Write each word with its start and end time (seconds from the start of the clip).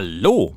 Hallo! 0.00 0.54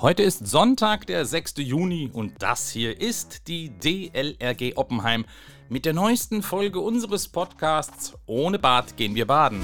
Heute 0.00 0.24
ist 0.24 0.48
Sonntag, 0.48 1.06
der 1.06 1.24
6. 1.24 1.54
Juni 1.58 2.10
und 2.12 2.32
das 2.40 2.68
hier 2.70 3.00
ist 3.00 3.46
die 3.46 3.70
DLRG 3.70 4.72
Oppenheim 4.74 5.24
mit 5.68 5.84
der 5.84 5.92
neuesten 5.92 6.42
Folge 6.42 6.80
unseres 6.80 7.28
Podcasts 7.28 8.14
Ohne 8.26 8.58
Bad 8.58 8.96
gehen 8.96 9.14
wir 9.14 9.28
baden. 9.28 9.62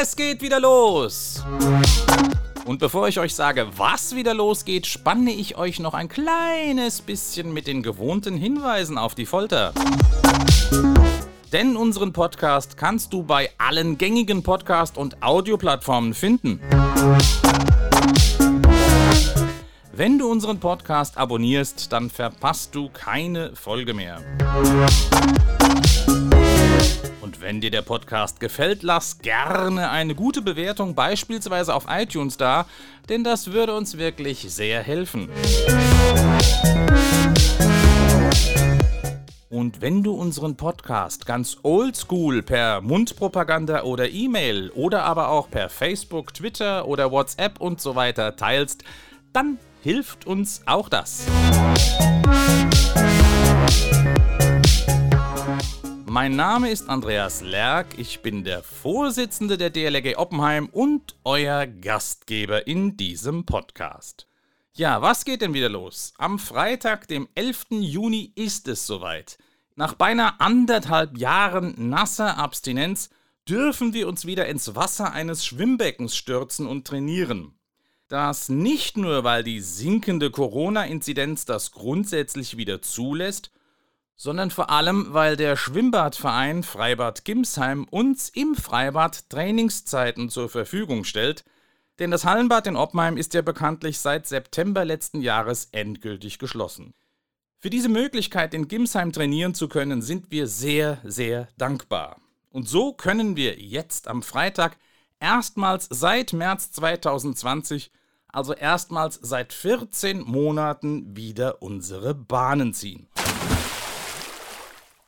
Es 0.00 0.14
geht 0.14 0.40
wieder 0.40 0.60
los! 0.60 1.44
Und 2.64 2.78
bevor 2.78 3.08
ich 3.08 3.18
euch 3.18 3.34
sage, 3.34 3.66
was 3.76 4.14
wieder 4.14 4.34
losgeht, 4.34 4.86
spanne 4.86 5.32
ich 5.32 5.56
euch 5.56 5.80
noch 5.80 5.94
ein 5.94 6.08
kleines 6.08 7.00
bisschen 7.00 7.52
mit 7.52 7.66
den 7.66 7.82
gewohnten 7.82 8.36
Hinweisen 8.36 8.98
auf 8.98 9.16
die 9.16 9.26
Folter. 9.26 9.72
Denn 11.52 11.76
unseren 11.78 12.12
Podcast 12.12 12.76
kannst 12.76 13.14
du 13.14 13.22
bei 13.22 13.50
allen 13.56 13.96
gängigen 13.96 14.42
Podcast- 14.42 14.98
und 14.98 15.22
Audioplattformen 15.22 16.12
finden. 16.12 16.60
Wenn 19.92 20.18
du 20.18 20.30
unseren 20.30 20.60
Podcast 20.60 21.16
abonnierst, 21.16 21.90
dann 21.92 22.10
verpasst 22.10 22.74
du 22.74 22.90
keine 22.90 23.56
Folge 23.56 23.94
mehr. 23.94 24.20
Und 27.22 27.40
wenn 27.40 27.62
dir 27.62 27.70
der 27.70 27.82
Podcast 27.82 28.40
gefällt, 28.40 28.82
lass 28.82 29.18
gerne 29.18 29.90
eine 29.90 30.14
gute 30.14 30.42
Bewertung 30.42 30.94
beispielsweise 30.94 31.74
auf 31.74 31.86
iTunes 31.88 32.36
da, 32.36 32.66
denn 33.08 33.24
das 33.24 33.52
würde 33.52 33.74
uns 33.74 33.96
wirklich 33.96 34.40
sehr 34.48 34.82
helfen. 34.82 35.30
Und 39.58 39.80
wenn 39.80 40.04
du 40.04 40.12
unseren 40.12 40.56
Podcast 40.56 41.26
ganz 41.26 41.56
oldschool 41.64 42.44
per 42.44 42.80
Mundpropaganda 42.80 43.82
oder 43.82 44.08
E-Mail 44.08 44.70
oder 44.70 45.02
aber 45.02 45.30
auch 45.30 45.50
per 45.50 45.68
Facebook, 45.68 46.32
Twitter 46.32 46.86
oder 46.86 47.10
WhatsApp 47.10 47.60
und 47.60 47.80
so 47.80 47.96
weiter 47.96 48.36
teilst, 48.36 48.84
dann 49.32 49.58
hilft 49.82 50.28
uns 50.28 50.62
auch 50.66 50.88
das. 50.88 51.26
Mein 56.06 56.36
Name 56.36 56.70
ist 56.70 56.88
Andreas 56.88 57.40
Lerck, 57.40 57.98
ich 57.98 58.22
bin 58.22 58.44
der 58.44 58.62
Vorsitzende 58.62 59.58
der 59.58 59.70
DLRG 59.70 60.18
Oppenheim 60.18 60.68
und 60.68 61.16
euer 61.24 61.66
Gastgeber 61.66 62.68
in 62.68 62.96
diesem 62.96 63.44
Podcast. 63.44 64.28
Ja, 64.74 65.02
was 65.02 65.24
geht 65.24 65.42
denn 65.42 65.52
wieder 65.52 65.68
los? 65.68 66.14
Am 66.16 66.38
Freitag, 66.38 67.08
dem 67.08 67.26
11. 67.34 67.66
Juni, 67.70 68.30
ist 68.36 68.68
es 68.68 68.86
soweit. 68.86 69.36
Nach 69.78 69.94
beinahe 69.94 70.40
anderthalb 70.40 71.16
Jahren 71.16 71.72
nasser 71.88 72.36
Abstinenz 72.36 73.10
dürfen 73.48 73.94
wir 73.94 74.08
uns 74.08 74.26
wieder 74.26 74.48
ins 74.48 74.74
Wasser 74.74 75.12
eines 75.12 75.46
Schwimmbeckens 75.46 76.16
stürzen 76.16 76.66
und 76.66 76.84
trainieren. 76.84 77.54
Das 78.08 78.48
nicht 78.48 78.96
nur, 78.96 79.22
weil 79.22 79.44
die 79.44 79.60
sinkende 79.60 80.32
Corona-Inzidenz 80.32 81.44
das 81.44 81.70
grundsätzlich 81.70 82.56
wieder 82.56 82.82
zulässt, 82.82 83.52
sondern 84.16 84.50
vor 84.50 84.68
allem, 84.70 85.14
weil 85.14 85.36
der 85.36 85.56
Schwimmbadverein 85.56 86.64
Freibad 86.64 87.24
Gimsheim 87.24 87.84
uns 87.88 88.30
im 88.30 88.56
Freibad 88.56 89.30
Trainingszeiten 89.30 90.28
zur 90.28 90.48
Verfügung 90.48 91.04
stellt– 91.04 91.44
denn 91.98 92.12
das 92.12 92.24
Hallenbad 92.24 92.68
in 92.68 92.76
Oppenheim 92.76 93.16
ist 93.16 93.34
ja 93.34 93.42
bekanntlich 93.42 93.98
seit 93.98 94.28
September 94.28 94.84
letzten 94.84 95.20
Jahres 95.20 95.68
endgültig 95.72 96.38
geschlossen. 96.38 96.94
Für 97.60 97.70
diese 97.70 97.88
Möglichkeit, 97.88 98.54
in 98.54 98.68
Gimsheim 98.68 99.10
trainieren 99.10 99.52
zu 99.52 99.66
können, 99.68 100.00
sind 100.00 100.30
wir 100.30 100.46
sehr, 100.46 101.00
sehr 101.02 101.48
dankbar. 101.58 102.20
Und 102.50 102.68
so 102.68 102.92
können 102.92 103.34
wir 103.34 103.58
jetzt 103.58 104.06
am 104.06 104.22
Freitag 104.22 104.78
erstmals 105.18 105.88
seit 105.90 106.32
März 106.32 106.70
2020, 106.70 107.90
also 108.28 108.54
erstmals 108.54 109.18
seit 109.20 109.52
14 109.52 110.20
Monaten, 110.20 111.16
wieder 111.16 111.60
unsere 111.60 112.14
Bahnen 112.14 112.74
ziehen. 112.74 113.08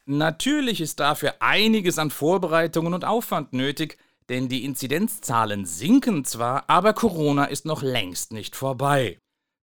Natürlich 0.05 0.81
ist 0.81 0.99
dafür 0.99 1.35
einiges 1.39 2.01
an 2.01 2.11
Vorbereitungen 2.11 2.95
und 2.95 3.05
Aufwand 3.05 3.53
nötig, 3.53 3.97
denn 4.29 4.49
die 4.49 4.65
Inzidenzzahlen 4.65 5.67
sinken 5.67 6.25
zwar, 6.25 6.65
aber 6.69 6.95
Corona 6.95 7.45
ist 7.45 7.65
noch 7.65 7.83
längst 7.83 8.33
nicht 8.33 8.57
vorbei. 8.57 9.19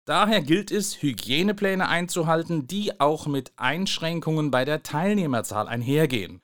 Daher 0.08 0.42
gilt 0.42 0.72
es, 0.72 1.02
Hygienepläne 1.02 1.90
einzuhalten, 1.90 2.66
die 2.66 2.98
auch 3.02 3.28
mit 3.28 3.52
Einschränkungen 3.58 4.52
bei 4.52 4.64
der 4.64 4.82
Teilnehmerzahl 4.82 5.68
einhergehen. 5.68 6.42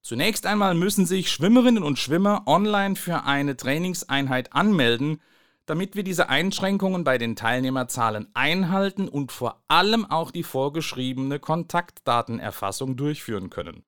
Zunächst 0.00 0.46
einmal 0.46 0.76
müssen 0.76 1.06
sich 1.06 1.28
Schwimmerinnen 1.28 1.82
und 1.82 1.98
Schwimmer 1.98 2.44
online 2.46 2.94
für 2.94 3.24
eine 3.24 3.56
Trainingseinheit 3.56 4.52
anmelden, 4.52 5.20
damit 5.66 5.96
wir 5.96 6.04
diese 6.04 6.28
Einschränkungen 6.28 7.02
bei 7.02 7.18
den 7.18 7.34
Teilnehmerzahlen 7.34 8.28
einhalten 8.34 9.08
und 9.08 9.32
vor 9.32 9.60
allem 9.66 10.08
auch 10.08 10.30
die 10.30 10.44
vorgeschriebene 10.44 11.40
Kontaktdatenerfassung 11.40 12.96
durchführen 12.96 13.50
können. 13.50 13.82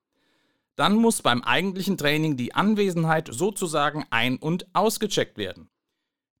Dann 0.75 0.95
muss 0.95 1.21
beim 1.21 1.43
eigentlichen 1.43 1.97
Training 1.97 2.35
die 2.35 2.55
Anwesenheit 2.55 3.29
sozusagen 3.31 4.03
ein- 4.09 4.35
und 4.35 4.67
ausgecheckt 4.73 5.37
werden. 5.37 5.69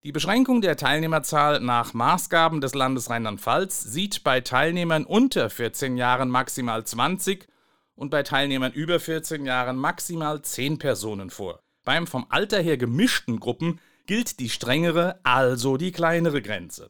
Die 0.05 0.11
Beschränkung 0.11 0.59
der 0.59 0.75
Teilnehmerzahl 0.75 1.61
nach 1.61 1.93
Maßgaben 1.93 2.59
des 2.59 2.75
Landes 2.75 3.09
Rheinland-Pfalz 3.09 3.83
sieht 3.83 4.25
bei 4.25 4.41
Teilnehmern 4.41 5.05
unter 5.05 5.49
14 5.49 5.95
Jahren 5.95 6.27
maximal 6.29 6.83
20 6.83 7.47
und 7.95 8.09
bei 8.09 8.21
Teilnehmern 8.21 8.73
über 8.73 8.99
14 8.99 9.45
Jahren 9.45 9.77
maximal 9.77 10.41
10 10.41 10.77
Personen 10.77 11.29
vor. 11.29 11.61
Beim 11.85 12.05
vom 12.05 12.25
Alter 12.27 12.59
her 12.61 12.75
gemischten 12.75 13.39
Gruppen 13.39 13.79
gilt 14.05 14.41
die 14.41 14.49
strengere, 14.49 15.21
also 15.23 15.77
die 15.77 15.93
kleinere 15.93 16.41
Grenze. 16.41 16.89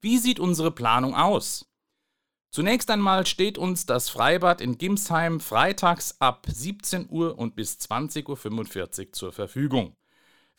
Wie 0.00 0.18
sieht 0.18 0.38
unsere 0.38 0.70
Planung 0.70 1.16
aus? 1.16 1.66
Zunächst 2.52 2.88
einmal 2.88 3.26
steht 3.26 3.58
uns 3.58 3.84
das 3.84 4.10
Freibad 4.10 4.60
in 4.60 4.78
Gimsheim 4.78 5.40
freitags 5.40 6.20
ab 6.20 6.46
17 6.48 7.08
Uhr 7.10 7.36
und 7.36 7.56
bis 7.56 7.78
20.45 7.78 9.06
Uhr 9.06 9.12
zur 9.12 9.32
Verfügung. 9.32 9.96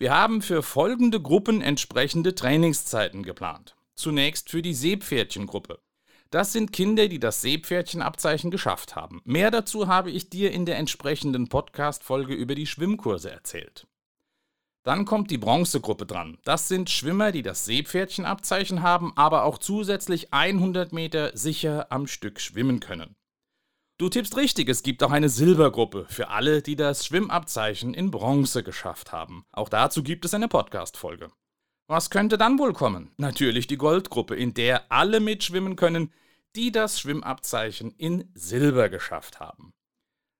Wir 0.02 0.16
haben 0.16 0.42
für 0.42 0.64
folgende 0.64 1.22
Gruppen 1.22 1.62
entsprechende 1.62 2.34
Trainingszeiten 2.34 3.22
geplant. 3.22 3.76
Zunächst 3.94 4.50
für 4.50 4.64
die 4.64 4.74
Seepferdchengruppe. 4.74 5.78
Das 6.32 6.54
sind 6.54 6.74
Kinder, 6.74 7.08
die 7.08 7.20
das 7.20 7.44
Seepferdchenabzeichen 7.44 8.50
geschafft 8.50 8.96
haben. 8.96 9.22
Mehr 9.26 9.52
dazu 9.52 9.88
habe 9.88 10.10
ich 10.10 10.28
dir 10.28 10.52
in 10.54 10.66
der 10.66 10.80
entsprechenden 10.80 11.50
Podcast-Folge 11.50 12.34
über 12.34 12.56
die 12.56 12.66
Schwimmkurse 12.66 13.30
erzählt. 13.30 13.86
Dann 14.82 15.06
kommt 15.06 15.30
die 15.30 15.38
Bronzegruppe 15.38 16.08
dran. 16.08 16.40
Das 16.46 16.68
sind 16.68 16.90
Schwimmer, 16.90 17.32
die 17.32 17.44
das 17.44 17.66
Seepferdchenabzeichen 17.66 18.82
haben, 18.82 19.14
aber 19.16 19.44
auch 19.44 19.60
zusätzlich 19.60 20.34
100 20.34 20.94
Meter 20.94 21.38
sicher 21.38 21.92
am 21.92 22.08
Stück 22.08 22.40
schwimmen 22.40 22.80
können. 22.80 23.16
Du 24.02 24.10
tippst 24.10 24.36
richtig, 24.36 24.68
es 24.68 24.82
gibt 24.82 25.04
auch 25.04 25.12
eine 25.12 25.30
Silbergruppe 25.30 26.08
für 26.10 26.30
alle, 26.30 26.64
die 26.64 26.76
das 26.76 27.06
Schwimmabzeichen 27.06 27.94
in 27.94 28.10
Bronze 28.10 28.64
geschafft 28.64 29.12
haben. 29.12 29.46
Auch 29.52 29.70
dazu 29.70 30.02
gibt 30.02 30.26
es 30.26 30.34
eine 30.34 30.48
Podcast-Folge. 30.48 31.32
Was 31.86 32.10
könnte 32.10 32.40
dann 32.40 32.58
wohl 32.58 32.74
kommen? 32.74 33.12
Natürlich 33.18 33.68
die 33.68 33.78
Goldgruppe, 33.78 34.36
in 34.36 34.56
der 34.56 34.92
alle 34.92 35.20
mitschwimmen 35.20 35.76
können, 35.76 36.12
die 36.56 36.72
das 36.72 37.00
Schwimmabzeichen 37.00 37.92
in 37.92 38.28
Silber 38.34 38.90
geschafft 38.90 39.40
haben. 39.40 39.72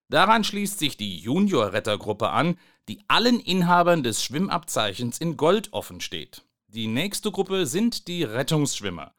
Daran 0.10 0.44
schließt 0.44 0.80
sich 0.80 0.98
die 0.98 1.20
Junior-Rettergruppe 1.20 2.32
an, 2.32 2.58
die 2.90 3.04
allen 3.10 3.40
Inhabern 3.40 4.02
des 4.02 4.24
Schwimmabzeichens 4.24 5.20
in 5.20 5.38
Gold 5.38 5.72
offen 5.72 6.02
steht. 6.02 6.42
Die 6.66 6.88
nächste 6.88 7.30
Gruppe 7.30 7.68
sind 7.68 8.08
die 8.08 8.24
Rettungsschwimmer. 8.24 9.14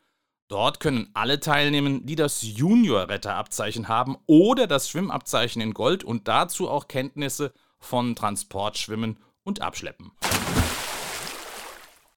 Dort 0.52 0.80
können 0.80 1.08
alle 1.14 1.40
teilnehmen, 1.40 2.04
die 2.04 2.14
das 2.14 2.42
Junior-Retterabzeichen 2.42 3.88
haben 3.88 4.18
oder 4.26 4.66
das 4.66 4.90
Schwimmabzeichen 4.90 5.62
in 5.62 5.72
Gold 5.72 6.04
und 6.04 6.28
dazu 6.28 6.68
auch 6.68 6.88
Kenntnisse 6.88 7.54
von 7.78 8.14
Transportschwimmen 8.14 9.16
und 9.44 9.62
Abschleppen. 9.62 10.12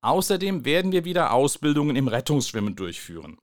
Außerdem 0.01 0.65
werden 0.65 0.92
wir 0.92 1.06
wieder 1.06 1.31
Ausbildungen 1.31 1.95
im 1.95 2.09
Rettungsschwimmen 2.09 2.75
durchführen. 2.75 3.38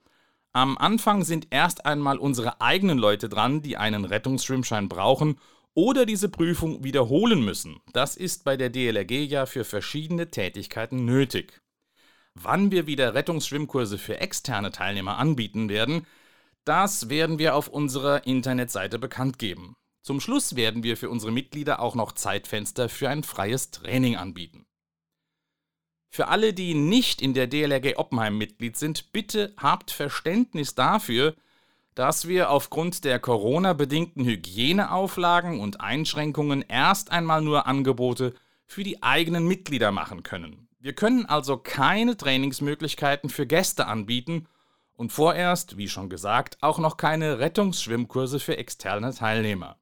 Am 0.52 0.76
Anfang 0.76 1.24
sind 1.24 1.46
erst 1.48 1.86
einmal 1.86 2.18
unsere 2.18 2.60
eigenen 2.60 2.98
Leute 2.98 3.30
dran, 3.30 3.62
die 3.62 3.78
einen 3.78 4.04
Rettungsschwimmschein 4.04 4.90
brauchen 4.90 5.38
oder 5.72 6.04
diese 6.04 6.28
Prüfung 6.28 6.84
wiederholen 6.84 7.42
müssen. 7.42 7.80
Das 7.94 8.14
ist 8.14 8.44
bei 8.44 8.58
der 8.58 8.68
DLRG 8.68 9.24
ja 9.24 9.46
für 9.46 9.64
verschiedene 9.64 10.30
Tätigkeiten 10.30 11.06
nötig. 11.06 11.61
Wann 12.34 12.70
wir 12.70 12.86
wieder 12.86 13.14
Rettungsschwimmkurse 13.14 13.98
für 13.98 14.20
externe 14.20 14.72
Teilnehmer 14.72 15.18
anbieten 15.18 15.68
werden, 15.68 16.06
das 16.64 17.08
werden 17.08 17.38
wir 17.38 17.54
auf 17.54 17.68
unserer 17.68 18.26
Internetseite 18.26 18.98
bekannt 18.98 19.38
geben. 19.38 19.74
Zum 20.02 20.20
Schluss 20.20 20.56
werden 20.56 20.82
wir 20.82 20.96
für 20.96 21.10
unsere 21.10 21.32
Mitglieder 21.32 21.80
auch 21.80 21.94
noch 21.94 22.12
Zeitfenster 22.12 22.88
für 22.88 23.08
ein 23.08 23.22
freies 23.22 23.70
Training 23.70 24.16
anbieten. 24.16 24.66
Für 26.08 26.28
alle, 26.28 26.52
die 26.52 26.74
nicht 26.74 27.22
in 27.22 27.34
der 27.34 27.46
DLRG 27.46 27.96
Oppenheim 27.96 28.36
Mitglied 28.36 28.76
sind, 28.76 29.12
bitte 29.12 29.54
habt 29.56 29.90
Verständnis 29.90 30.74
dafür, 30.74 31.34
dass 31.94 32.28
wir 32.28 32.50
aufgrund 32.50 33.04
der 33.04 33.18
Corona-bedingten 33.18 34.24
Hygieneauflagen 34.24 35.60
und 35.60 35.80
Einschränkungen 35.80 36.62
erst 36.62 37.10
einmal 37.10 37.42
nur 37.42 37.66
Angebote 37.66 38.34
für 38.66 38.82
die 38.82 39.02
eigenen 39.02 39.46
Mitglieder 39.46 39.92
machen 39.92 40.22
können. 40.22 40.68
Wir 40.84 40.94
können 40.94 41.26
also 41.26 41.58
keine 41.58 42.16
Trainingsmöglichkeiten 42.16 43.30
für 43.30 43.46
Gäste 43.46 43.86
anbieten 43.86 44.48
und 44.94 45.12
vorerst, 45.12 45.76
wie 45.76 45.88
schon 45.88 46.10
gesagt, 46.10 46.58
auch 46.60 46.80
noch 46.80 46.96
keine 46.96 47.38
Rettungsschwimmkurse 47.38 48.40
für 48.40 48.56
externe 48.56 49.14
Teilnehmer. 49.14 49.78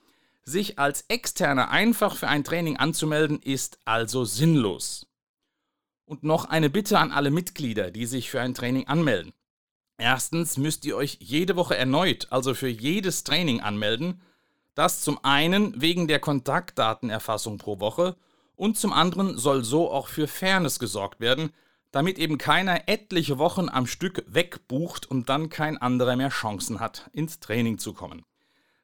Sich 0.44 0.80
als 0.80 1.06
Externer 1.08 1.70
einfach 1.70 2.16
für 2.16 2.28
ein 2.28 2.44
Training 2.44 2.78
anzumelden, 2.78 3.40
ist 3.42 3.80
also 3.86 4.26
sinnlos. 4.26 5.08
Und 6.06 6.24
noch 6.24 6.46
eine 6.46 6.70
Bitte 6.70 6.98
an 6.98 7.12
alle 7.12 7.32
Mitglieder, 7.32 7.92
die 7.92 8.06
sich 8.06 8.30
für 8.30 8.42
ein 8.42 8.54
Training 8.54 8.88
anmelden. 8.88 9.34
Erstens 9.98 10.58
müsst 10.58 10.84
ihr 10.86 10.98
euch 10.98 11.18
jede 11.22 11.56
Woche 11.56 11.78
erneut, 11.78 12.28
also 12.32 12.56
für 12.56 12.68
jedes 12.68 13.24
Training 13.24 13.62
anmelden. 13.62 14.22
Das 14.74 15.02
zum 15.02 15.24
einen 15.24 15.80
wegen 15.80 16.08
der 16.08 16.20
Kontaktdatenerfassung 16.20 17.60
pro 17.60 17.80
Woche 17.80 18.16
und 18.56 18.78
zum 18.78 18.94
anderen 18.94 19.38
soll 19.38 19.64
so 19.64 19.92
auch 19.92 20.08
für 20.08 20.28
Fairness 20.28 20.80
gesorgt 20.80 21.20
werden, 21.20 21.52
damit 21.92 22.18
eben 22.18 22.38
keiner 22.40 22.88
etliche 22.88 23.38
Wochen 23.38 23.70
am 23.70 23.86
Stück 23.86 24.24
wegbucht 24.28 25.06
und 25.06 25.30
dann 25.30 25.50
kein 25.50 25.78
anderer 25.78 26.16
mehr 26.16 26.30
Chancen 26.30 26.80
hat, 26.80 27.10
ins 27.14 27.40
Training 27.40 27.78
zu 27.78 27.94
kommen. 27.94 28.24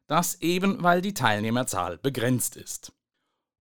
Das 0.07 0.41
eben, 0.41 0.81
weil 0.83 1.01
die 1.01 1.13
Teilnehmerzahl 1.13 1.97
begrenzt 1.97 2.55
ist. 2.55 2.93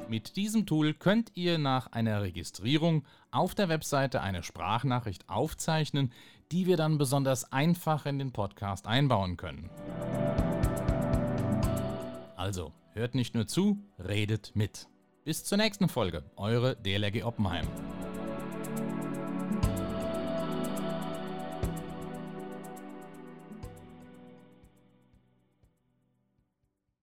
Mit 0.09 0.37
diesem 0.37 0.65
Tool 0.65 0.95
könnt 0.95 1.33
ihr 1.35 1.59
nach 1.59 1.93
einer 1.93 2.23
Registrierung 2.23 3.05
auf 3.31 3.55
der 3.55 3.69
Webseite 3.69 4.23
eine 4.23 4.43
Sprachnachricht 4.43 5.29
aufzeichnen, 5.29 6.13
die 6.53 6.67
wir 6.67 6.77
dann 6.77 6.99
besonders 6.99 7.53
einfach 7.53 8.07
in 8.07 8.19
den 8.19 8.33
Podcast 8.33 8.87
einbauen 8.87 9.37
können. 9.37 9.71
Also, 12.37 12.73
hört 12.93 13.15
nicht 13.15 13.35
nur 13.35 13.47
zu, 13.47 13.79
redet 13.99 14.53
mit. 14.55 14.89
Bis 15.25 15.45
zur 15.45 15.59
nächsten 15.59 15.89
Folge, 15.89 16.25
eure 16.37 16.77
DLRG 16.77 17.25
Oppenheim. 17.25 17.67